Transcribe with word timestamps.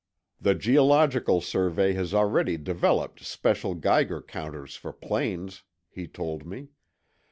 "The 0.39 0.55
Geological 0.55 1.41
Survey 1.41 1.93
has 1.93 2.11
already 2.11 2.57
developed 2.57 3.23
special 3.23 3.75
Geiger 3.75 4.19
counters 4.23 4.75
for 4.75 4.91
planes," 4.91 5.61
he 5.91 6.07
told 6.07 6.43
me. 6.43 6.69